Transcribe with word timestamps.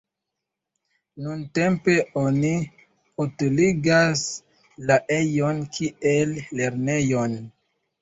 Nuntempe 1.25 1.97
oni 2.23 2.55
utiligas 3.27 4.27
la 4.89 5.01
ejon 5.21 5.65
kiel 5.79 6.37
lernejon. 6.61 7.43